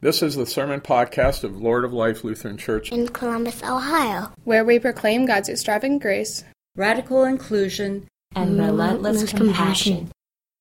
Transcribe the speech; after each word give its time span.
This 0.00 0.22
is 0.22 0.36
the 0.36 0.44
sermon 0.44 0.82
podcast 0.82 1.42
of 1.42 1.56
Lord 1.56 1.82
of 1.82 1.94
Life 1.94 2.22
Lutheran 2.22 2.58
Church 2.58 2.92
in 2.92 3.08
Columbus, 3.08 3.62
Ohio, 3.62 4.30
where 4.44 4.62
we 4.62 4.78
proclaim 4.78 5.24
God's 5.24 5.48
extravagant 5.48 6.02
grace, 6.02 6.44
radical 6.76 7.24
inclusion, 7.24 8.06
and 8.34 8.60
relentless 8.60 9.32
compassion. 9.32 10.12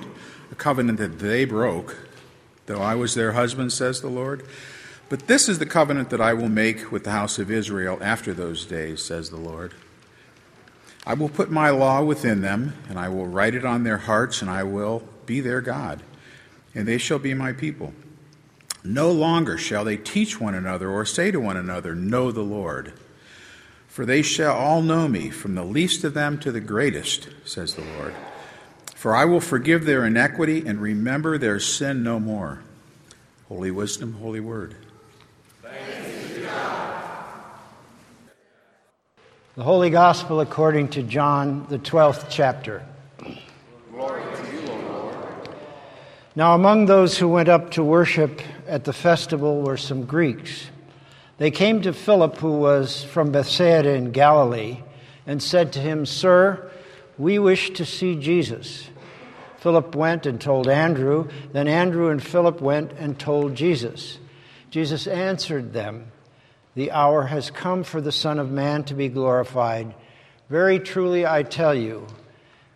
a 0.51 0.55
covenant 0.55 0.99
that 0.99 1.17
they 1.17 1.45
broke, 1.45 1.97
though 2.67 2.81
I 2.81 2.93
was 2.93 3.15
their 3.15 3.31
husband, 3.31 3.73
says 3.73 4.01
the 4.01 4.07
Lord. 4.07 4.45
But 5.09 5.25
this 5.25 5.49
is 5.49 5.57
the 5.57 5.65
covenant 5.65 6.11
that 6.11 6.21
I 6.21 6.33
will 6.33 6.47
make 6.47 6.91
with 6.91 7.05
the 7.05 7.11
house 7.11 7.39
of 7.39 7.49
Israel 7.49 7.97
after 8.01 8.35
those 8.35 8.65
days, 8.65 9.03
says 9.03 9.31
the 9.31 9.37
Lord. 9.37 9.73
I 11.07 11.15
will 11.15 11.29
put 11.29 11.49
my 11.49 11.71
law 11.71 12.03
within 12.03 12.41
them, 12.41 12.75
and 12.87 12.99
I 12.99 13.09
will 13.09 13.25
write 13.25 13.55
it 13.55 13.65
on 13.65 13.83
their 13.83 13.97
hearts, 13.97 14.43
and 14.43 14.51
I 14.51 14.61
will 14.61 15.01
be 15.25 15.41
their 15.41 15.61
God 15.61 16.03
and 16.73 16.87
they 16.87 16.97
shall 16.97 17.19
be 17.19 17.33
my 17.33 17.53
people. 17.53 17.93
No 18.83 19.11
longer 19.11 19.57
shall 19.57 19.83
they 19.83 19.97
teach 19.97 20.39
one 20.39 20.55
another 20.55 20.89
or 20.89 21.05
say 21.05 21.31
to 21.31 21.39
one 21.39 21.57
another, 21.57 21.93
Know 21.93 22.31
the 22.31 22.41
Lord. 22.41 22.93
For 23.87 24.05
they 24.05 24.21
shall 24.21 24.55
all 24.55 24.81
know 24.81 25.07
me, 25.07 25.29
from 25.29 25.55
the 25.55 25.65
least 25.65 26.03
of 26.03 26.13
them 26.13 26.39
to 26.39 26.51
the 26.51 26.61
greatest, 26.61 27.27
says 27.43 27.75
the 27.75 27.83
Lord. 27.97 28.15
For 28.95 29.15
I 29.15 29.25
will 29.25 29.41
forgive 29.41 29.85
their 29.85 30.05
iniquity 30.05 30.65
and 30.65 30.81
remember 30.81 31.37
their 31.37 31.59
sin 31.59 32.03
no 32.03 32.19
more. 32.19 32.63
Holy 33.49 33.71
wisdom, 33.71 34.13
holy 34.13 34.39
word. 34.39 34.75
The 39.57 39.63
Holy 39.63 39.89
Gospel 39.89 40.39
according 40.39 40.87
to 40.89 41.03
John, 41.03 41.67
the 41.67 41.77
12th 41.77 42.27
chapter. 42.29 42.85
Now, 46.33 46.55
among 46.55 46.85
those 46.85 47.17
who 47.17 47.27
went 47.27 47.49
up 47.49 47.71
to 47.71 47.83
worship 47.83 48.39
at 48.65 48.85
the 48.85 48.93
festival 48.93 49.63
were 49.63 49.75
some 49.75 50.05
Greeks. 50.05 50.69
They 51.37 51.51
came 51.51 51.81
to 51.81 51.91
Philip, 51.91 52.37
who 52.37 52.57
was 52.57 53.03
from 53.03 53.33
Bethsaida 53.33 53.93
in 53.95 54.11
Galilee, 54.11 54.77
and 55.27 55.43
said 55.43 55.73
to 55.73 55.79
him, 55.79 56.05
Sir, 56.05 56.71
we 57.17 57.37
wish 57.37 57.71
to 57.71 57.85
see 57.85 58.15
Jesus. 58.15 58.87
Philip 59.57 59.93
went 59.93 60.25
and 60.25 60.39
told 60.39 60.69
Andrew. 60.69 61.27
Then 61.51 61.67
Andrew 61.67 62.09
and 62.09 62.23
Philip 62.23 62.61
went 62.61 62.93
and 62.93 63.19
told 63.19 63.55
Jesus. 63.55 64.17
Jesus 64.69 65.07
answered 65.07 65.73
them, 65.73 66.13
The 66.75 66.91
hour 66.91 67.23
has 67.23 67.51
come 67.51 67.83
for 67.83 67.99
the 67.99 68.11
Son 68.13 68.39
of 68.39 68.49
Man 68.49 68.85
to 68.85 68.93
be 68.93 69.09
glorified. 69.09 69.93
Very 70.49 70.79
truly 70.79 71.25
I 71.25 71.43
tell 71.43 71.75
you, 71.75 72.07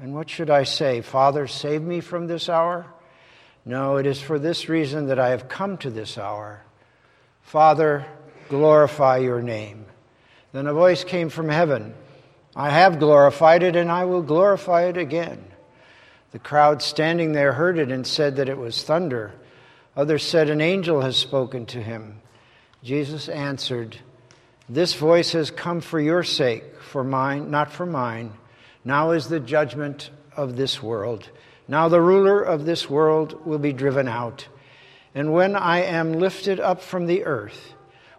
And 0.00 0.14
what 0.14 0.28
should 0.28 0.50
I 0.50 0.64
say? 0.64 1.00
Father, 1.00 1.46
save 1.46 1.82
me 1.82 2.00
from 2.00 2.26
this 2.26 2.48
hour? 2.48 2.86
No, 3.64 3.96
it 3.96 4.06
is 4.06 4.20
for 4.20 4.38
this 4.38 4.68
reason 4.68 5.06
that 5.06 5.18
I 5.18 5.30
have 5.30 5.48
come 5.48 5.78
to 5.78 5.90
this 5.90 6.18
hour. 6.18 6.62
Father, 7.42 8.04
glorify 8.48 9.18
your 9.18 9.40
name. 9.40 9.86
Then 10.52 10.66
a 10.66 10.74
voice 10.74 11.04
came 11.04 11.28
from 11.28 11.48
heaven 11.48 11.94
I 12.56 12.70
have 12.70 13.00
glorified 13.00 13.64
it, 13.64 13.74
and 13.74 13.90
I 13.90 14.04
will 14.04 14.22
glorify 14.22 14.84
it 14.84 14.96
again. 14.96 15.44
The 16.30 16.38
crowd 16.38 16.82
standing 16.82 17.32
there 17.32 17.52
heard 17.52 17.78
it 17.78 17.90
and 17.90 18.06
said 18.06 18.36
that 18.36 18.48
it 18.48 18.58
was 18.58 18.84
thunder. 18.84 19.34
Others 19.96 20.22
said, 20.24 20.50
An 20.50 20.60
angel 20.60 21.00
has 21.00 21.16
spoken 21.16 21.66
to 21.66 21.82
him. 21.82 22.20
Jesus 22.82 23.28
answered, 23.28 23.98
This 24.68 24.94
voice 24.94 25.32
has 25.32 25.50
come 25.50 25.80
for 25.80 25.98
your 25.98 26.22
sake, 26.22 26.80
for 26.80 27.02
mine, 27.02 27.50
not 27.50 27.72
for 27.72 27.86
mine. 27.86 28.32
Now 28.84 29.12
is 29.12 29.28
the 29.28 29.40
judgment 29.40 30.10
of 30.36 30.56
this 30.56 30.82
world. 30.82 31.28
Now 31.66 31.88
the 31.88 32.00
ruler 32.00 32.42
of 32.42 32.66
this 32.66 32.90
world 32.90 33.46
will 33.46 33.58
be 33.58 33.72
driven 33.72 34.08
out. 34.08 34.48
And 35.14 35.32
when 35.32 35.56
I 35.56 35.82
am 35.82 36.14
lifted 36.14 36.60
up 36.60 36.82
from 36.82 37.06
the 37.06 37.24
earth, 37.24 37.74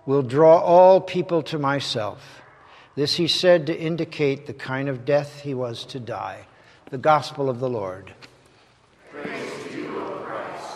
will 0.06 0.22
draw 0.22 0.60
all 0.60 1.02
people 1.02 1.44
to 1.44 1.60
myself. 1.60 2.42
This 2.96 3.16
he 3.16 3.28
said 3.28 3.68
to 3.68 3.78
indicate 3.78 4.46
the 4.46 4.54
kind 4.54 4.88
of 4.88 5.06
death 5.06 5.42
he 5.42 5.54
was 5.54 5.84
to 5.86 6.00
die. 6.00 6.46
The 6.90 6.98
gospel 6.98 7.50
of 7.50 7.60
the 7.60 7.70
Lord. 7.70 8.14
Grace 9.12 9.64
to 9.64 9.78
you, 9.78 9.92
Lord 9.92 10.24
Christ. 10.24 10.74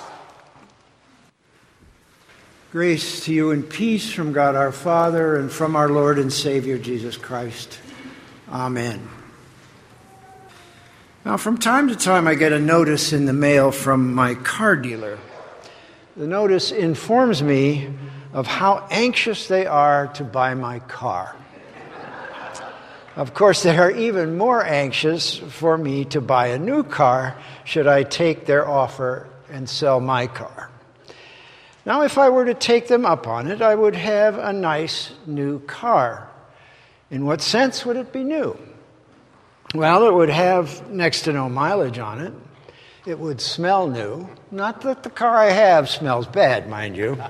Grace 2.72 3.26
to 3.26 3.34
you 3.34 3.52
and 3.52 3.70
peace 3.70 4.12
from 4.12 4.34
God 4.34 4.56
our 4.56 4.72
Father 4.72 5.38
and 5.38 5.52
from 5.52 5.76
our 5.76 5.90
Lord 5.90 6.20
and 6.20 6.34
Savior 6.34 6.78
Jesus 6.78 7.16
Christ. 7.16 7.80
Amen. 8.50 9.19
Now, 11.30 11.38
from 11.38 11.60
time 11.60 11.90
to 11.90 11.96
time, 11.96 12.28
I 12.28 12.34
get 12.34 12.54
a 12.54 12.60
notice 12.60 13.14
in 13.14 13.28
the 13.28 13.34
mail 13.34 13.72
from 13.72 14.16
my 14.16 14.34
car 14.34 14.76
dealer. 14.76 15.20
The 16.18 16.26
notice 16.26 16.72
informs 16.72 17.44
me 17.44 17.88
of 18.34 18.48
how 18.48 18.88
anxious 18.90 19.48
they 19.48 19.68
are 19.68 20.08
to 20.16 20.24
buy 20.24 20.56
my 20.56 20.80
car. 20.80 21.36
Of 23.16 23.36
course, 23.36 23.62
they 23.62 23.78
are 23.78 23.92
even 23.92 24.40
more 24.40 24.66
anxious 24.66 25.38
for 25.38 25.78
me 25.78 26.04
to 26.06 26.20
buy 26.20 26.48
a 26.48 26.58
new 26.58 26.82
car 26.82 27.36
should 27.64 27.86
I 27.86 28.02
take 28.02 28.48
their 28.48 28.68
offer 28.68 29.30
and 29.52 29.70
sell 29.70 30.00
my 30.00 30.26
car. 30.26 30.72
Now, 31.86 32.02
if 32.02 32.18
I 32.18 32.30
were 32.30 32.46
to 32.46 32.56
take 32.56 32.88
them 32.88 33.06
up 33.06 33.28
on 33.28 33.52
it, 33.52 33.62
I 33.62 33.76
would 33.76 33.96
have 33.96 34.40
a 34.40 34.52
nice 34.52 35.12
new 35.28 35.60
car. 35.60 36.28
In 37.12 37.28
what 37.28 37.42
sense 37.42 37.86
would 37.86 37.98
it 37.98 38.12
be 38.12 38.24
new? 38.24 38.58
Well, 39.76 40.08
it 40.08 40.14
would 40.14 40.30
have 40.30 40.90
next 40.90 41.24
to 41.24 41.34
no 41.34 41.48
mileage 41.48 42.00
on 42.00 42.22
it. 42.22 42.34
It 43.06 43.20
would 43.20 43.40
smell 43.40 43.88
new. 43.88 44.28
Not 44.50 44.82
that 44.82 45.04
the 45.04 45.12
car 45.12 45.38
I 45.38 45.52
have 45.52 45.88
smells 45.88 46.26
bad, 46.26 46.68
mind 46.68 46.98
you. 46.98 47.22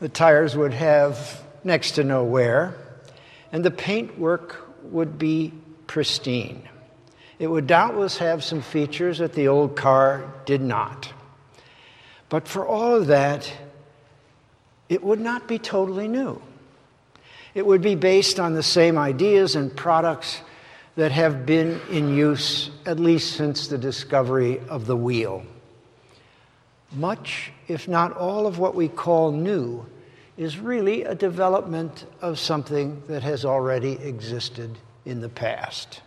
The 0.00 0.10
tires 0.10 0.54
would 0.54 0.74
have 0.74 1.42
next 1.64 1.92
to 1.92 2.04
no 2.04 2.24
wear, 2.24 2.76
and 3.52 3.64
the 3.64 3.70
paintwork 3.70 4.68
would 4.82 5.18
be 5.18 5.54
pristine. 5.86 6.68
It 7.38 7.46
would 7.46 7.66
doubtless 7.66 8.18
have 8.18 8.44
some 8.44 8.60
features 8.60 9.18
that 9.18 9.32
the 9.32 9.48
old 9.48 9.76
car 9.76 10.30
did 10.44 10.60
not. 10.60 11.10
But 12.28 12.46
for 12.46 12.66
all 12.66 12.96
of 12.96 13.06
that, 13.06 13.50
it 14.90 15.02
would 15.02 15.20
not 15.20 15.48
be 15.48 15.58
totally 15.58 16.06
new. 16.06 16.42
It 17.54 17.64
would 17.64 17.80
be 17.80 17.94
based 17.94 18.38
on 18.38 18.52
the 18.52 18.62
same 18.62 18.98
ideas 18.98 19.56
and 19.56 19.74
products 19.74 20.42
that 20.96 21.12
have 21.12 21.46
been 21.46 21.80
in 21.90 22.14
use 22.14 22.70
at 22.84 23.00
least 23.00 23.36
since 23.36 23.68
the 23.68 23.78
discovery 23.78 24.60
of 24.68 24.86
the 24.86 24.96
wheel. 24.96 25.42
Much, 26.92 27.50
if 27.68 27.88
not 27.88 28.14
all, 28.16 28.46
of 28.46 28.58
what 28.58 28.74
we 28.74 28.88
call 28.88 29.32
new 29.32 29.86
is 30.36 30.58
really 30.58 31.04
a 31.04 31.14
development 31.14 32.04
of 32.20 32.38
something 32.38 33.02
that 33.06 33.22
has 33.22 33.44
already 33.44 33.92
existed 33.92 34.78
in 35.04 35.20
the 35.20 35.28
past. 35.28 36.02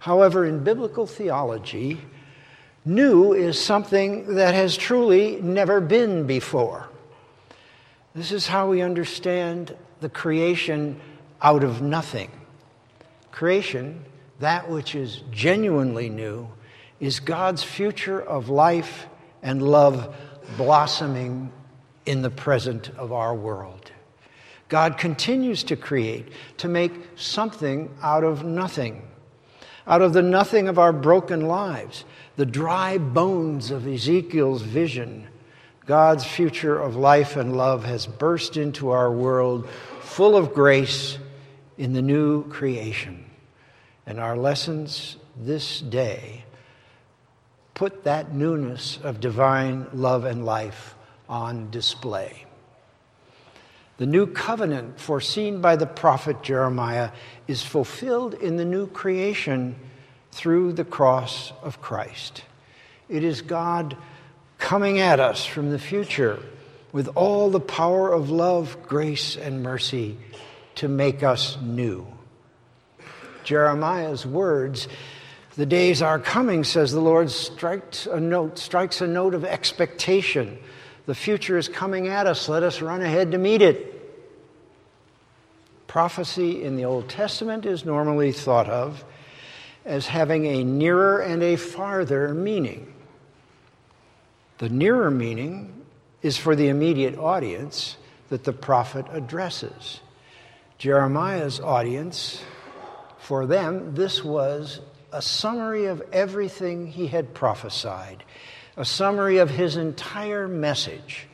However, 0.00 0.44
in 0.44 0.62
biblical 0.62 1.06
theology, 1.06 2.00
new 2.84 3.32
is 3.32 3.58
something 3.60 4.34
that 4.34 4.54
has 4.54 4.76
truly 4.76 5.40
never 5.40 5.80
been 5.80 6.26
before. 6.26 6.88
This 8.14 8.32
is 8.32 8.46
how 8.46 8.68
we 8.68 8.82
understand 8.82 9.74
the 10.00 10.08
creation 10.08 11.00
out 11.42 11.64
of 11.64 11.82
nothing. 11.82 12.30
Creation, 13.32 14.04
that 14.40 14.70
which 14.70 14.94
is 14.94 15.22
genuinely 15.30 16.08
new, 16.08 16.48
is 17.00 17.20
God's 17.20 17.62
future 17.62 18.20
of 18.20 18.48
life 18.48 19.06
and 19.42 19.62
love 19.62 20.14
blossoming 20.56 21.52
in 22.06 22.22
the 22.22 22.30
present 22.30 22.90
of 22.96 23.12
our 23.12 23.34
world. 23.34 23.92
God 24.68 24.98
continues 24.98 25.64
to 25.64 25.76
create, 25.76 26.28
to 26.58 26.68
make 26.68 26.92
something 27.16 27.94
out 28.02 28.24
of 28.24 28.44
nothing, 28.44 29.02
out 29.86 30.02
of 30.02 30.12
the 30.12 30.22
nothing 30.22 30.68
of 30.68 30.78
our 30.78 30.92
broken 30.92 31.42
lives, 31.42 32.04
the 32.36 32.46
dry 32.46 32.98
bones 32.98 33.70
of 33.70 33.86
Ezekiel's 33.86 34.62
vision. 34.62 35.26
God's 35.86 36.24
future 36.24 36.78
of 36.78 36.96
life 36.96 37.36
and 37.36 37.56
love 37.56 37.84
has 37.84 38.06
burst 38.06 38.58
into 38.58 38.90
our 38.90 39.10
world 39.10 39.68
full 40.00 40.36
of 40.36 40.52
grace 40.52 41.18
in 41.78 41.92
the 41.92 42.02
new 42.02 42.46
creation. 42.48 43.24
And 44.04 44.18
our 44.18 44.36
lessons 44.36 45.16
this 45.36 45.80
day 45.80 46.44
put 47.74 48.04
that 48.04 48.34
newness 48.34 48.98
of 49.02 49.20
divine 49.20 49.86
love 49.94 50.24
and 50.24 50.44
life 50.44 50.96
on 51.28 51.70
display. 51.70 52.44
The 53.98 54.06
new 54.06 54.26
covenant 54.26 55.00
foreseen 55.00 55.60
by 55.60 55.76
the 55.76 55.86
prophet 55.86 56.42
Jeremiah 56.42 57.10
is 57.46 57.62
fulfilled 57.62 58.34
in 58.34 58.56
the 58.56 58.64
new 58.64 58.86
creation 58.88 59.76
through 60.32 60.72
the 60.72 60.84
cross 60.84 61.52
of 61.62 61.80
Christ. 61.80 62.42
It 63.08 63.24
is 63.24 63.42
God 63.42 63.96
coming 64.58 64.98
at 64.98 65.20
us 65.20 65.44
from 65.46 65.70
the 65.70 65.78
future 65.78 66.40
with 66.92 67.08
all 67.14 67.50
the 67.50 67.60
power 67.60 68.12
of 68.12 68.30
love, 68.30 68.76
grace, 68.86 69.36
and 69.36 69.62
mercy 69.62 70.16
to 70.78 70.88
make 70.88 71.22
us 71.22 71.56
new. 71.60 72.06
Jeremiah's 73.44 74.26
words, 74.26 74.88
the 75.56 75.66
days 75.66 76.02
are 76.02 76.18
coming, 76.18 76.64
says 76.64 76.92
the 76.92 77.00
Lord, 77.00 77.30
strikes 77.30 78.06
a 78.06 78.20
note, 78.20 78.58
strikes 78.58 79.00
a 79.00 79.06
note 79.06 79.34
of 79.34 79.44
expectation. 79.44 80.58
The 81.06 81.14
future 81.14 81.56
is 81.56 81.68
coming 81.68 82.08
at 82.08 82.26
us. 82.26 82.48
Let 82.48 82.62
us 82.62 82.80
run 82.82 83.00
ahead 83.00 83.32
to 83.32 83.38
meet 83.38 83.62
it. 83.62 83.94
Prophecy 85.86 86.62
in 86.62 86.76
the 86.76 86.84
Old 86.84 87.08
Testament 87.08 87.64
is 87.64 87.84
normally 87.84 88.30
thought 88.30 88.68
of 88.68 89.04
as 89.84 90.06
having 90.06 90.44
a 90.44 90.62
nearer 90.62 91.18
and 91.20 91.42
a 91.42 91.56
farther 91.56 92.34
meaning. 92.34 92.92
The 94.58 94.68
nearer 94.68 95.10
meaning 95.10 95.86
is 96.20 96.36
for 96.36 96.54
the 96.54 96.68
immediate 96.68 97.16
audience 97.16 97.96
that 98.28 98.44
the 98.44 98.52
prophet 98.52 99.06
addresses. 99.10 100.00
Jeremiah's 100.78 101.58
audience, 101.58 102.40
for 103.18 103.46
them, 103.46 103.96
this 103.96 104.22
was 104.22 104.80
a 105.12 105.20
summary 105.20 105.86
of 105.86 106.00
everything 106.12 106.86
he 106.86 107.08
had 107.08 107.34
prophesied, 107.34 108.22
a 108.76 108.84
summary 108.84 109.38
of 109.38 109.50
his 109.50 109.76
entire 109.76 110.46
message 110.46 111.26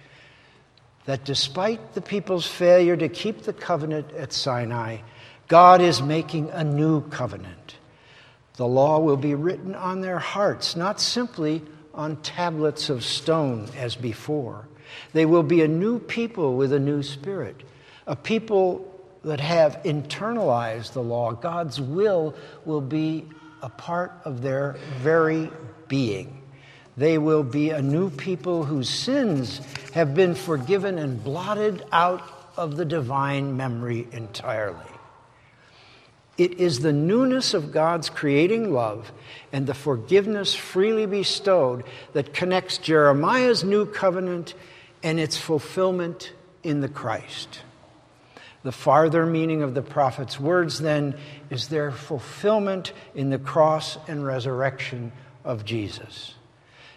that 1.05 1.27
despite 1.27 1.93
the 1.93 2.01
people's 2.01 2.47
failure 2.47 2.97
to 2.97 3.11
keep 3.11 3.43
the 3.43 3.53
covenant 3.53 4.13
at 4.13 4.33
Sinai, 4.33 4.99
God 5.47 5.83
is 5.83 6.01
making 6.01 6.49
a 6.49 6.65
new 6.65 7.03
covenant. 7.09 7.77
The 8.57 8.67
law 8.67 8.99
will 9.01 9.19
be 9.19 9.35
written 9.35 9.75
on 9.75 10.01
their 10.01 10.19
hearts, 10.19 10.75
not 10.75 11.03
simply 11.03 11.63
on 11.93 12.17
tablets 12.23 12.89
of 12.89 13.05
stone 13.05 13.69
as 13.77 13.95
before. 13.95 14.67
They 15.13 15.27
will 15.27 15.43
be 15.43 15.61
a 15.61 15.69
new 15.69 15.99
people 15.99 16.57
with 16.57 16.73
a 16.73 16.81
new 16.81 17.03
spirit, 17.03 17.63
a 18.07 18.17
people 18.17 18.91
that 19.25 19.41
have 19.41 19.83
internalized 19.85 20.93
the 20.93 21.03
law. 21.03 21.33
God's 21.33 21.81
will 21.81 22.35
will 22.65 22.81
be 22.81 23.27
a 23.63 23.69
part 23.69 24.13
of 24.25 24.43
their 24.43 24.77
very 24.99 25.51
being. 25.89 26.43
They 26.97 27.19
will 27.19 27.43
be 27.43 27.71
a 27.71 27.83
new 27.83 28.11
people 28.11 28.65
whose 28.65 28.89
sins 28.89 29.61
have 29.95 30.15
been 30.15 30.35
forgiven 30.35 30.99
and 30.99 31.23
blotted 31.23 31.85
out 31.91 32.23
of 32.57 32.77
the 32.77 32.85
divine 32.85 33.57
memory 33.57 34.07
entirely. 34.13 34.79
It 36.37 36.61
is 36.61 36.81
the 36.81 36.93
newness 36.93 37.55
of 37.55 37.73
God's 37.73 38.11
creating 38.11 38.73
love 38.73 39.13
and 39.53 39.67
the 39.67 39.75
forgiveness 39.75 40.55
freely 40.55 41.07
bestowed 41.07 41.85
that 42.13 42.35
connects 42.35 42.79
Jeremiah's 42.79 43.63
new 43.63 43.87
covenant 43.87 44.55
and 45.03 45.21
its 45.21 45.37
fulfillment 45.37 46.33
in 46.63 46.81
the 46.81 46.89
Christ. 46.89 47.61
The 48.65 48.73
farther 48.73 49.25
meaning 49.27 49.63
of 49.63 49.75
the 49.75 49.83
prophet's 49.83 50.41
words, 50.41 50.81
then, 50.81 51.17
is 51.51 51.69
their 51.69 51.93
fulfillment 51.93 52.93
in 53.15 53.31
the 53.31 53.39
cross 53.39 53.99
and 54.09 54.27
resurrection 54.27 55.13
of 55.45 55.65
Jesus. 55.65 56.35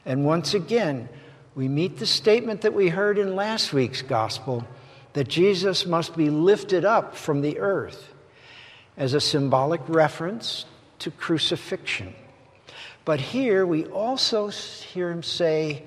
And 0.05 0.25
once 0.25 0.53
again, 0.53 1.09
we 1.53 1.67
meet 1.67 1.97
the 1.97 2.05
statement 2.05 2.61
that 2.61 2.73
we 2.73 2.87
heard 2.87 3.17
in 3.17 3.35
last 3.35 3.73
week's 3.73 4.01
gospel 4.01 4.65
that 5.13 5.27
Jesus 5.27 5.85
must 5.85 6.15
be 6.15 6.29
lifted 6.29 6.85
up 6.85 7.15
from 7.15 7.41
the 7.41 7.59
earth 7.59 8.13
as 8.95 9.13
a 9.13 9.19
symbolic 9.19 9.81
reference 9.87 10.65
to 10.99 11.11
crucifixion. 11.11 12.15
But 13.03 13.19
here 13.19 13.65
we 13.65 13.85
also 13.85 14.47
hear 14.49 15.11
him 15.11 15.23
say 15.23 15.83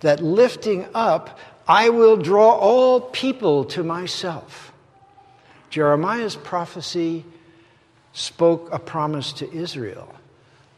that 0.00 0.22
lifting 0.22 0.86
up, 0.94 1.38
I 1.66 1.88
will 1.88 2.16
draw 2.16 2.52
all 2.52 3.00
people 3.00 3.64
to 3.66 3.82
myself. 3.82 4.65
Jeremiah's 5.76 6.36
prophecy 6.36 7.22
spoke 8.14 8.70
a 8.72 8.78
promise 8.78 9.34
to 9.34 9.52
Israel. 9.52 10.08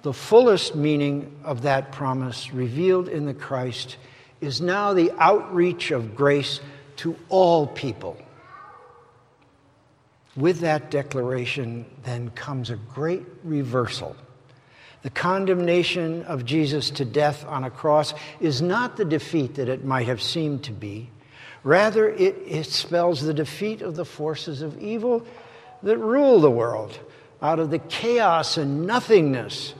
The 0.03 0.13
fullest 0.13 0.75
meaning 0.75 1.39
of 1.45 1.63
that 1.63 1.93
promise, 1.93 2.53
revealed 2.53 3.09
in 3.09 3.25
the 3.25 3.33
Christ, 3.33 3.97
is 4.41 4.61
now 4.61 4.95
the 4.95 5.13
outreach 5.17 5.93
of 5.93 6.17
grace 6.17 6.59
to 6.97 7.15
all 7.29 7.69
people. 7.69 8.17
With 10.35 10.59
that 10.63 10.91
declaration, 10.91 11.87
then 12.03 12.31
comes 12.31 12.69
a 12.69 12.77
great 12.77 13.25
reversal. 13.45 14.17
The 15.03 15.11
condemnation 15.11 16.25
of 16.25 16.45
Jesus 16.45 16.91
to 16.91 17.05
death 17.05 17.47
on 17.47 17.63
a 17.63 17.71
cross 17.71 18.15
is 18.41 18.61
not 18.61 18.97
the 18.97 19.05
defeat 19.05 19.55
that 19.55 19.69
it 19.69 19.85
might 19.85 20.09
have 20.09 20.21
seemed 20.21 20.65
to 20.65 20.73
be. 20.73 21.09
Rather, 21.69 22.09
it, 22.09 22.35
it 22.47 22.65
spells 22.65 23.21
the 23.21 23.35
defeat 23.35 23.83
of 23.83 23.95
the 23.95 24.07
forces 24.07 24.63
of 24.63 24.83
evil 24.83 25.27
that 25.83 25.99
rule 25.99 26.41
the 26.41 26.51
world 26.51 26.99
out 27.43 27.59
of 27.59 27.71
the 27.71 27.79
chaos 27.79 28.57
and 28.57 28.87
nothingness 28.87 29.75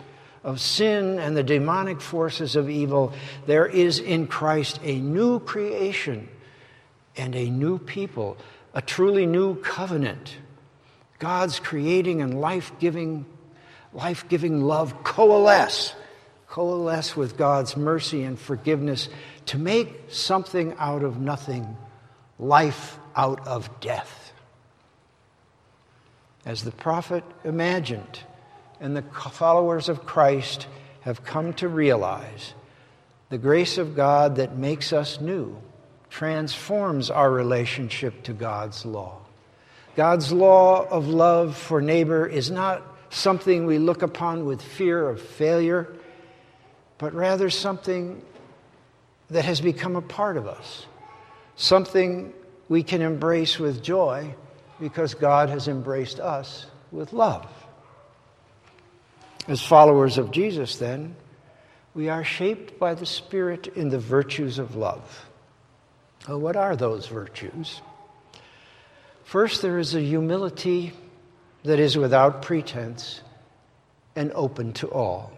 of 0.45 0.61
sin 0.61 1.19
and 1.19 1.35
the 1.35 1.43
demonic 1.43 2.03
forces 2.03 2.57
of 2.57 2.69
evil, 2.69 3.15
there 3.47 3.65
is 3.65 4.01
in 4.01 4.27
Christ 4.27 4.79
a 4.83 5.01
new 5.01 5.41
creation 5.41 6.29
and 7.17 7.35
a 7.35 7.49
new 7.49 7.79
people, 7.79 8.37
a 8.75 8.83
truly 8.83 9.25
new 9.25 9.55
covenant. 9.63 10.37
God's 11.19 11.59
creating 11.59 12.21
and 12.21 12.39
life 12.39 12.71
giving, 12.79 13.25
life 13.95 14.29
giving 14.29 14.61
love 14.63 15.03
coalesce, 15.05 15.95
coalesce 16.49 17.17
with 17.17 17.39
God's 17.39 17.79
mercy 17.79 18.25
and 18.25 18.39
forgiveness 18.39 19.09
to 19.49 19.59
make 19.59 20.05
something 20.09 20.75
out 20.79 21.03
of 21.03 21.19
nothing, 21.19 21.77
life 22.39 22.99
out 23.17 23.47
of 23.47 23.81
death. 23.81 24.33
As 26.45 26.65
the 26.65 26.71
prophet 26.71 27.25
imagined, 27.45 28.21
and 28.81 28.97
the 28.97 29.03
followers 29.03 29.89
of 29.89 30.05
Christ 30.05 30.67
have 31.01 31.25
come 31.25 31.55
to 31.55 31.69
realize 31.69 32.53
the 33.31 33.39
grace 33.39 33.79
of 33.79 33.97
God 33.97 34.37
that 34.37 34.57
makes 34.57 34.93
us 34.93 35.21
new 35.21 35.57
transforms 36.11 37.11
our 37.11 37.31
relationship 37.31 38.23
to 38.25 38.33
God's 38.33 38.85
law. 38.85 39.19
God's 39.97 40.31
law 40.33 40.87
of 40.89 41.09
love 41.09 41.57
for 41.57 41.81
neighbor 41.81 42.27
is 42.27 42.51
not 42.51 42.83
something 43.11 43.65
we 43.65 43.79
look 43.79 44.03
upon 44.03 44.45
with 44.45 44.61
fear 44.61 45.09
of 45.09 45.21
failure, 45.21 45.95
but 46.99 47.15
rather 47.15 47.51
something 47.51 48.23
that 49.31 49.45
has 49.45 49.61
become 49.61 49.97
a 49.97 50.03
part 50.03 50.37
of 50.37 50.47
us, 50.47 50.87
something 51.57 52.33
we 52.69 52.83
can 52.83 53.03
embrace 53.03 53.59
with 53.59 53.83
joy 53.83 54.35
because 54.81 55.15
God 55.15 55.49
has 55.49 55.69
embraced 55.69 56.21
us 56.21 56.67
with 56.93 57.13
love. 57.13 57.47
As 59.47 59.63
followers 59.63 60.19
of 60.19 60.31
Jesus, 60.31 60.77
then, 60.77 61.17
we 61.95 62.09
are 62.09 62.25
shaped 62.25 62.79
by 62.79 62.95
the 62.95 63.07
Spirit 63.07 63.67
in 63.69 63.89
the 63.89 63.99
virtues 63.99 64.59
of 64.59 64.77
love. 64.77 65.27
Well, 66.29 66.41
what 66.41 66.57
are 66.57 66.77
those 66.77 67.07
virtues? 67.07 67.81
First, 69.25 69.63
there 69.63 69.79
is 69.79 69.95
a 69.95 70.01
humility 70.01 70.93
that 71.65 71.79
is 71.79 71.97
without 71.97 72.43
pretense 72.43 73.23
and 74.15 74.33
open 74.33 74.73
to 74.75 74.89
all. 74.89 75.33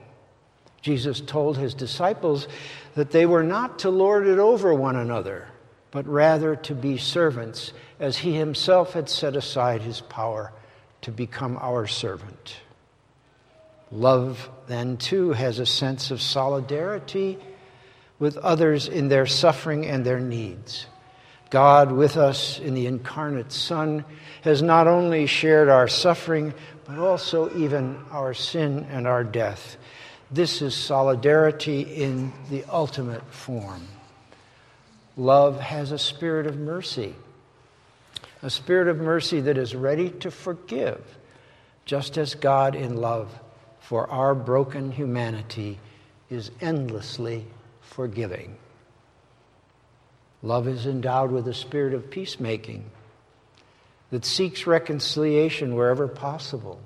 Jesus 0.83 1.21
told 1.21 1.59
his 1.59 1.75
disciples 1.75 2.49
that 2.95 3.11
they 3.11 3.27
were 3.27 3.43
not 3.43 3.81
to 3.81 3.91
lord 3.91 4.27
it 4.27 4.39
over 4.39 4.73
one 4.73 4.97
another, 4.97 5.49
but 5.91 6.07
rather 6.07 6.57
to 6.57 6.75
be 6.75 6.97
servants, 6.97 7.73
as 7.99 8.19
he 8.19 8.35
himself 8.35 8.95
had 8.95 9.09
set 9.09 9.37
aside 9.37 9.83
his 9.83 10.01
power 10.01 10.53
to 11.03 11.11
become 11.11 11.59
our 11.61 11.87
servant. 11.87 12.57
Love, 13.93 14.49
then, 14.69 14.97
too, 14.97 15.33
has 15.33 15.59
a 15.59 15.67
sense 15.67 16.11
of 16.11 16.23
solidarity 16.23 17.39
with 18.19 18.37
others 18.39 18.87
in 18.87 19.09
their 19.09 19.27
suffering 19.27 19.87
and 19.87 20.05
their 20.05 20.21
needs. 20.21 20.87
God 21.51 21.91
with 21.91 22.17
us 22.17 22.61
in 22.61 22.75
the 22.75 22.87
incarnate 22.87 23.51
Son 23.51 24.05
has 24.43 24.63
not 24.63 24.87
only 24.87 25.27
shared 25.27 25.69
our 25.69 25.89
suffering, 25.89 26.55
but 26.87 26.99
also 26.99 27.55
even 27.57 27.99
our 28.13 28.33
sin 28.33 28.87
and 28.91 29.07
our 29.07 29.25
death. 29.25 29.77
This 30.31 30.63
is 30.63 30.75
solidarity 30.75 31.83
in 31.83 32.33
the 32.51 32.65
ultimate 32.65 33.25
form. 33.33 33.89
Love 35.17 35.59
has 35.59 35.91
a 35.91 35.99
spirit 35.99 36.47
of 36.47 36.57
mercy, 36.57 37.15
a 38.43 38.49
spirit 38.49 38.87
of 38.87 38.99
mercy 38.99 39.41
that 39.41 39.59
is 39.59 39.75
ready 39.75 40.09
to 40.09 40.31
forgive, 40.31 41.03
just 41.85 42.17
as 42.17 42.37
God 42.37 42.77
in 42.77 42.97
love 42.97 43.29
for 43.81 44.09
our 44.09 44.37
broken 44.37 44.93
humanity 44.93 45.81
is 46.31 46.53
endlessly 46.61 47.45
forgiving. 47.81 48.57
Love 50.45 50.69
is 50.69 50.87
endowed 50.87 51.33
with 51.33 51.49
a 51.49 51.55
spirit 51.55 51.93
of 51.93 52.09
peacemaking 52.09 52.89
that 54.11 54.25
seeks 54.25 54.67
reconciliation 54.67 55.75
wherever 55.75 56.07
possible 56.07 56.81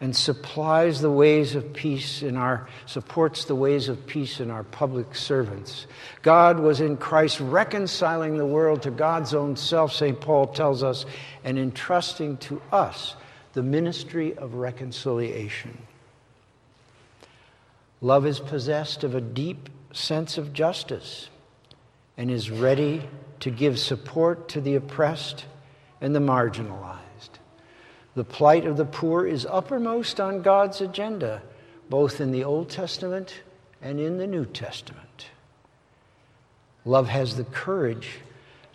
and 0.00 0.14
supplies 0.14 1.00
the 1.00 1.10
ways 1.10 1.54
of 1.54 1.72
peace 1.72 2.22
in 2.22 2.36
our 2.36 2.68
supports 2.84 3.46
the 3.46 3.54
ways 3.54 3.88
of 3.88 4.06
peace 4.06 4.40
in 4.40 4.50
our 4.50 4.64
public 4.64 5.14
servants. 5.14 5.86
God 6.22 6.60
was 6.60 6.80
in 6.80 6.98
Christ 6.98 7.40
reconciling 7.40 8.36
the 8.36 8.46
world 8.46 8.82
to 8.82 8.90
God's 8.90 9.32
own 9.32 9.56
self, 9.56 9.92
St. 9.92 10.20
Paul 10.20 10.48
tells 10.48 10.82
us, 10.82 11.06
and 11.44 11.58
entrusting 11.58 12.36
to 12.38 12.60
us 12.70 13.16
the 13.54 13.62
ministry 13.62 14.36
of 14.36 14.54
reconciliation. 14.54 15.78
Love 18.02 18.26
is 18.26 18.38
possessed 18.38 19.02
of 19.02 19.14
a 19.14 19.20
deep 19.20 19.70
sense 19.94 20.36
of 20.36 20.52
justice 20.52 21.30
and 22.18 22.30
is 22.30 22.50
ready 22.50 23.08
to 23.40 23.50
give 23.50 23.78
support 23.78 24.48
to 24.50 24.60
the 24.60 24.74
oppressed 24.74 25.46
and 26.02 26.14
the 26.14 26.20
marginalized. 26.20 26.95
The 28.16 28.24
plight 28.24 28.66
of 28.66 28.78
the 28.78 28.86
poor 28.86 29.26
is 29.26 29.46
uppermost 29.46 30.20
on 30.20 30.40
God's 30.40 30.80
agenda, 30.80 31.42
both 31.90 32.18
in 32.20 32.32
the 32.32 32.44
Old 32.44 32.70
Testament 32.70 33.42
and 33.82 34.00
in 34.00 34.16
the 34.16 34.26
New 34.26 34.46
Testament. 34.46 35.28
Love 36.86 37.08
has 37.08 37.36
the 37.36 37.44
courage 37.44 38.20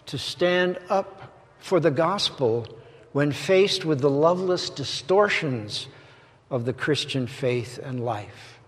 to 0.06 0.20
stand 0.20 0.78
up 0.90 1.34
for 1.60 1.80
the 1.80 1.90
gospel 1.90 2.68
when 3.14 3.32
faced 3.32 3.84
with 3.84 4.00
the 4.00 4.10
loveless 4.12 4.70
distortions 4.70 5.88
of 6.52 6.66
the 6.66 6.74
Christian 6.74 7.26
faith 7.26 7.80
and 7.82 8.06
life. 8.06 8.60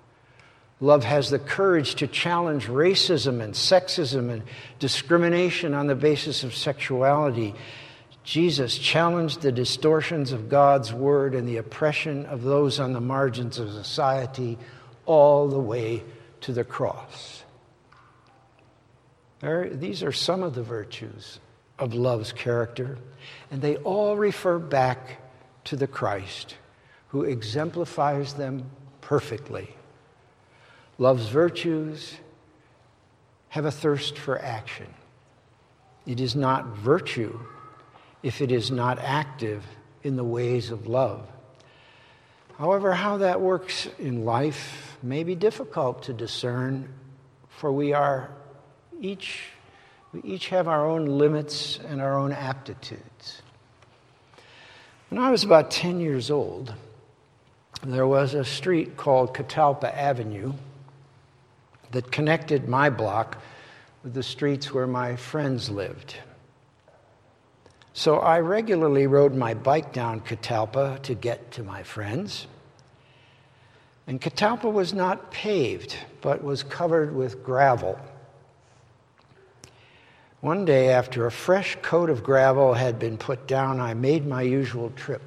Love 0.82 1.03
has 1.03 1.30
the 1.30 1.39
courage 1.39 1.96
to 1.96 2.08
challenge 2.08 2.65
racism 2.65 3.42
and 3.42 3.53
sexism 3.53 4.32
and 4.32 4.42
discrimination 4.80 5.75
on 5.75 5.86
the 5.86 5.96
basis 5.96 6.44
of 6.44 6.56
sexuality. 6.56 7.53
Jesus 8.24 8.77
challenged 8.77 9.42
the 9.42 9.51
distortions 9.51 10.32
of 10.32 10.50
God's 10.50 10.94
word 10.94 11.36
and 11.36 11.48
the 11.48 11.58
oppression 11.58 12.25
of 12.25 12.44
those 12.44 12.80
on 12.80 12.94
the 12.94 13.01
margins 13.01 13.60
of 13.60 13.70
society 13.72 14.58
all 15.06 15.50
the 15.50 15.60
way 15.60 16.03
to 16.42 16.53
the 16.53 16.63
cross. 16.63 17.44
There, 19.39 19.70
these 19.70 20.03
are 20.03 20.13
some 20.13 20.42
of 20.42 20.56
the 20.56 20.63
virtues 20.63 21.39
of 21.77 21.94
love's 21.94 22.32
character, 22.32 22.98
and 23.51 23.62
they 23.62 23.75
all 23.77 24.15
refer 24.15 24.58
back 24.58 25.20
to 25.65 25.75
the 25.75 25.88
Christ 25.88 26.56
who 27.10 27.24
exemplifies 27.24 28.36
them 28.36 28.70
perfectly 29.01 29.75
love's 30.98 31.27
virtues 31.27 32.15
have 33.50 33.65
a 33.65 33.72
thirst 33.72 34.18
for 34.18 34.39
action. 34.39 34.88
It 36.06 36.20
is 36.20 36.36
not 36.36 36.65
virtue 36.77 37.39
if 38.24 38.42
it 38.42 38.51
is 38.51 38.72
not 38.72 38.98
active 39.00 39.63
in 40.01 40.15
the 40.15 40.24
ways 40.24 40.72
of 40.72 40.88
love. 40.88 41.27
However, 42.58 42.94
how 42.94 43.18
that 43.18 43.42
works 43.42 43.88
in 44.00 44.25
life 44.25 44.98
may 45.03 45.24
be 45.24 45.36
difficult 45.36 46.03
to 46.03 46.13
discern, 46.13 46.88
for 47.50 47.72
we 47.72 47.94
are 47.94 48.32
each 49.00 49.42
we 50.13 50.22
each 50.22 50.50
have 50.50 50.68
our 50.68 50.88
own 50.88 51.08
limits 51.08 51.80
and 51.88 52.00
our 52.00 52.18
own 52.20 52.32
aptitudes. 52.32 53.42
When 55.10 55.20
I 55.20 55.32
was 55.32 55.44
about 55.44 55.72
10 55.72 56.00
years 56.00 56.30
old, 56.30 56.74
there 57.84 58.06
was 58.06 58.36
a 58.36 58.46
street 58.46 58.96
called 58.96 59.34
Catalpa 59.34 59.92
Avenue 59.92 60.53
that 61.92 62.12
connected 62.12 62.70
my 62.70 62.92
block 62.92 63.42
with 64.03 64.13
the 64.13 64.24
streets 64.24 64.72
where 64.72 64.88
my 64.88 65.15
friends 65.15 65.70
lived. 65.70 66.15
So 67.95 68.17
I 68.17 68.39
regularly 68.39 69.05
rode 69.05 69.35
my 69.35 69.53
bike 69.53 69.93
down 69.93 70.21
Catalpa 70.21 71.00
to 71.03 71.13
get 71.13 71.51
to 71.51 71.63
my 71.63 71.83
friends. 71.83 72.47
And 74.07 74.19
Catalpa 74.19 74.71
was 74.71 74.93
not 74.93 75.31
paved, 75.31 75.95
but 76.21 76.43
was 76.43 76.63
covered 76.63 77.15
with 77.15 77.43
gravel. 77.43 78.00
One 80.41 80.65
day, 80.65 80.89
after 80.89 81.25
a 81.25 81.31
fresh 81.31 81.77
coat 81.83 82.09
of 82.09 82.23
gravel 82.23 82.73
had 82.73 82.97
been 83.00 83.17
put 83.17 83.47
down, 83.47 83.79
I 83.79 83.93
made 83.93 84.25
my 84.25 84.41
usual 84.41 84.89
trip. 84.89 85.21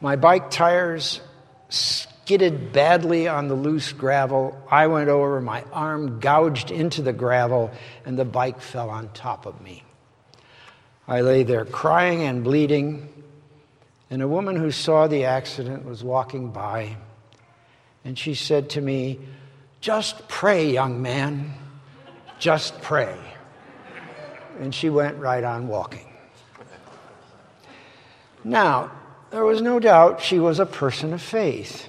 My 0.00 0.16
bike 0.16 0.50
tires 0.50 1.20
skidded 1.68 2.72
badly 2.72 3.28
on 3.28 3.48
the 3.48 3.54
loose 3.54 3.92
gravel. 3.92 4.56
I 4.70 4.86
went 4.86 5.10
over, 5.10 5.40
my 5.40 5.62
arm 5.72 6.20
gouged 6.20 6.70
into 6.70 7.02
the 7.02 7.12
gravel, 7.12 7.70
and 8.06 8.18
the 8.18 8.24
bike 8.24 8.60
fell 8.62 8.88
on 8.88 9.10
top 9.12 9.44
of 9.44 9.60
me. 9.60 9.82
I 11.06 11.20
lay 11.20 11.42
there 11.42 11.64
crying 11.64 12.22
and 12.22 12.42
bleeding, 12.42 13.08
and 14.10 14.22
a 14.22 14.28
woman 14.28 14.56
who 14.56 14.70
saw 14.70 15.06
the 15.06 15.24
accident 15.24 15.84
was 15.84 16.02
walking 16.02 16.50
by, 16.50 16.96
and 18.04 18.18
she 18.18 18.34
said 18.34 18.70
to 18.70 18.80
me, 18.80 19.18
Just 19.80 20.28
pray, 20.28 20.70
young 20.70 21.02
man, 21.02 21.52
just 22.38 22.80
pray. 22.80 23.16
And 24.60 24.74
she 24.74 24.88
went 24.88 25.18
right 25.18 25.44
on 25.44 25.68
walking. 25.68 26.06
Now, 28.44 28.92
there 29.30 29.44
was 29.44 29.60
no 29.60 29.80
doubt 29.80 30.22
she 30.22 30.38
was 30.38 30.58
a 30.58 30.66
person 30.66 31.12
of 31.12 31.20
faith. 31.20 31.88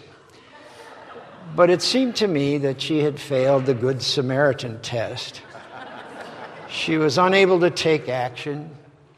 But 1.56 1.70
it 1.70 1.82
seemed 1.82 2.16
to 2.18 2.28
me 2.28 2.58
that 2.60 2.82
she 2.82 3.00
had 3.00 3.20
failed 3.20 3.66
the 3.66 3.74
Good 3.74 4.02
Samaritan 4.02 4.82
test. 4.82 5.42
She 6.70 6.98
was 6.98 7.18
unable 7.18 7.60
to 7.62 7.70
take 7.70 8.10
action, 8.10 8.76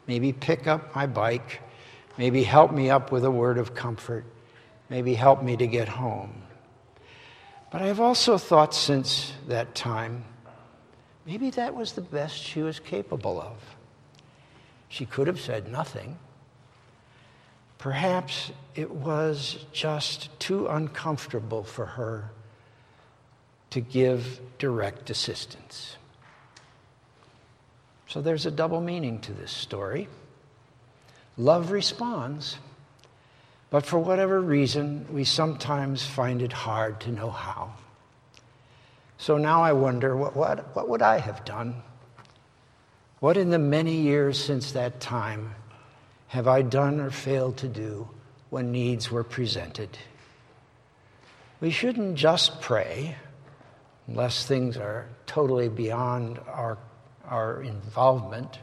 maybe 0.08 0.32
pick 0.32 0.66
up 0.66 0.96
my 0.96 1.06
bike, 1.06 1.60
maybe 2.16 2.42
help 2.42 2.72
me 2.72 2.90
up 2.90 3.12
with 3.12 3.24
a 3.24 3.30
word 3.30 3.58
of 3.58 3.74
comfort, 3.74 4.24
maybe 4.88 5.14
help 5.14 5.42
me 5.42 5.56
to 5.56 5.66
get 5.66 5.88
home. 5.88 6.42
But 7.70 7.82
I've 7.82 8.00
also 8.00 8.38
thought 8.38 8.74
since 8.74 9.34
that 9.46 9.74
time, 9.74 10.24
maybe 11.26 11.50
that 11.50 11.74
was 11.74 11.92
the 11.92 12.00
best 12.00 12.36
she 12.38 12.62
was 12.62 12.80
capable 12.80 13.38
of. 13.40 13.76
She 14.88 15.04
could 15.04 15.26
have 15.26 15.38
said 15.38 15.70
nothing. 15.70 16.18
Perhaps 17.76 18.50
it 18.74 18.90
was 18.90 19.66
just 19.70 20.36
too 20.40 20.66
uncomfortable 20.66 21.62
for 21.62 21.84
her 21.84 22.30
to 23.70 23.80
give 23.82 24.40
direct 24.58 25.10
assistance. 25.10 25.97
So 28.08 28.22
there's 28.22 28.46
a 28.46 28.50
double 28.50 28.80
meaning 28.80 29.20
to 29.20 29.32
this 29.32 29.52
story. 29.52 30.08
Love 31.36 31.70
responds, 31.70 32.56
but 33.70 33.84
for 33.84 33.98
whatever 33.98 34.40
reason, 34.40 35.06
we 35.12 35.24
sometimes 35.24 36.04
find 36.04 36.42
it 36.42 36.52
hard 36.52 37.00
to 37.02 37.12
know 37.12 37.30
how. 37.30 37.74
So 39.18 39.36
now 39.36 39.62
I 39.62 39.72
wonder 39.72 40.16
what, 40.16 40.34
what, 40.34 40.74
what 40.74 40.88
would 40.88 41.02
I 41.02 41.18
have 41.18 41.44
done? 41.44 41.82
What 43.20 43.36
in 43.36 43.50
the 43.50 43.58
many 43.58 43.96
years 43.96 44.42
since 44.42 44.72
that 44.72 45.00
time 45.00 45.54
have 46.28 46.48
I 46.48 46.62
done 46.62 47.00
or 47.00 47.10
failed 47.10 47.58
to 47.58 47.68
do 47.68 48.08
when 48.48 48.72
needs 48.72 49.10
were 49.10 49.24
presented? 49.24 49.98
We 51.60 51.70
shouldn't 51.70 52.14
just 52.14 52.60
pray, 52.60 53.16
unless 54.06 54.46
things 54.46 54.76
are 54.76 55.08
totally 55.26 55.68
beyond 55.68 56.38
our, 56.46 56.78
our 57.28 57.62
involvement, 57.62 58.58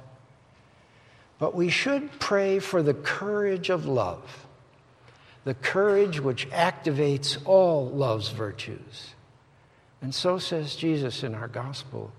but 1.39 1.55
we 1.55 1.69
should 1.69 2.19
pray 2.19 2.59
for 2.59 2.81
the 2.81 2.93
courage 2.93 3.69
of 3.69 3.85
love, 3.85 4.45
the 5.43 5.53
courage 5.53 6.19
which 6.19 6.49
activates 6.49 7.37
all 7.45 7.89
love's 7.89 8.29
virtues. 8.29 9.13
And 10.01 10.13
so 10.13 10.37
says 10.37 10.75
Jesus 10.75 11.23
in 11.23 11.33
our 11.35 11.47
gospel 11.47 12.11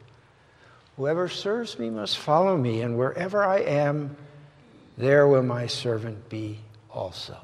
Whoever 0.96 1.28
serves 1.28 1.78
me 1.78 1.90
must 1.90 2.16
follow 2.16 2.56
me, 2.56 2.80
and 2.80 2.96
wherever 2.96 3.44
I 3.44 3.58
am, 3.58 4.16
there 4.96 5.28
will 5.28 5.42
my 5.42 5.66
servant 5.66 6.30
be 6.30 6.58
also. 6.90 7.36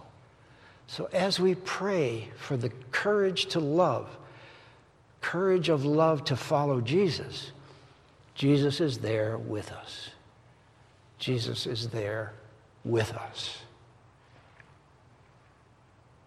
So 0.87 1.09
as 1.13 1.39
we 1.39 1.55
pray 1.55 2.31
for 2.37 2.57
the 2.57 2.71
courage 2.91 3.47
to 3.47 3.61
love, 3.61 4.09
courage 5.21 5.69
of 5.69 5.85
love 5.85 6.25
to 6.25 6.37
follow 6.37 6.81
Jesus, 6.81 7.53
Jesus 8.35 8.81
is 8.81 8.99
there 8.99 9.37
with 9.37 9.73
us. 9.73 10.11
Jesus 11.19 11.67
is 11.67 11.89
there 11.89 12.33
with 12.85 13.13
us. 13.15 13.59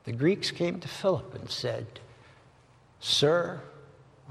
The 0.05 0.13
Greeks 0.13 0.51
came 0.51 0.79
to 0.79 0.87
Philip 0.87 1.33
and 1.33 1.49
said, 1.49 1.87
Sir, 2.99 3.59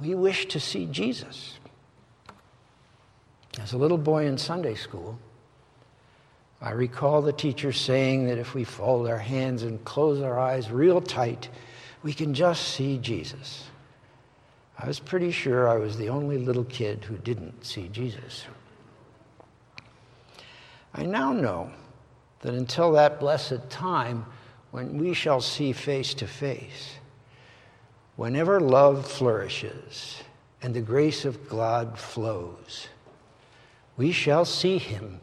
we 0.00 0.14
wish 0.14 0.46
to 0.46 0.60
see 0.60 0.86
Jesus. 0.86 1.58
As 3.60 3.72
a 3.72 3.78
little 3.78 3.98
boy 3.98 4.26
in 4.26 4.38
Sunday 4.38 4.74
school, 4.74 5.18
I 6.60 6.70
recall 6.70 7.22
the 7.22 7.32
teacher 7.32 7.72
saying 7.72 8.26
that 8.26 8.38
if 8.38 8.54
we 8.54 8.64
fold 8.64 9.08
our 9.08 9.18
hands 9.18 9.62
and 9.64 9.84
close 9.84 10.22
our 10.22 10.38
eyes 10.38 10.70
real 10.70 11.00
tight, 11.00 11.48
we 12.02 12.12
can 12.14 12.34
just 12.34 12.68
see 12.68 12.98
Jesus. 12.98 13.64
I 14.78 14.86
was 14.86 14.98
pretty 14.98 15.30
sure 15.30 15.68
I 15.68 15.76
was 15.76 15.96
the 15.96 16.08
only 16.08 16.38
little 16.38 16.64
kid 16.64 17.04
who 17.04 17.16
didn't 17.16 17.64
see 17.64 17.88
Jesus. 17.88 18.44
I 20.94 21.04
now 21.04 21.32
know 21.32 21.70
that 22.40 22.54
until 22.54 22.92
that 22.92 23.20
blessed 23.20 23.70
time 23.70 24.26
when 24.70 24.98
we 24.98 25.14
shall 25.14 25.40
see 25.40 25.72
face 25.72 26.14
to 26.14 26.26
face, 26.26 26.96
whenever 28.16 28.60
love 28.60 29.06
flourishes 29.06 30.22
and 30.62 30.74
the 30.74 30.80
grace 30.80 31.24
of 31.24 31.48
God 31.48 31.98
flows, 31.98 32.88
we 33.96 34.12
shall 34.12 34.44
see 34.44 34.78
him 34.78 35.20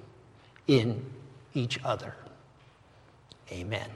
in 0.68 1.06
each 1.54 1.80
other. 1.84 2.16
Amen. 3.52 3.90